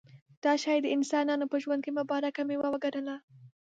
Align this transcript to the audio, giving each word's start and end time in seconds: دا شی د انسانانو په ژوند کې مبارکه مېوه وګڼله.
دا 0.43 0.53
شی 0.63 0.77
د 0.81 0.87
انسانانو 0.97 1.45
په 1.51 1.57
ژوند 1.63 1.81
کې 1.83 1.91
مبارکه 1.99 2.41
مېوه 2.47 2.67
وګڼله. 2.71 3.15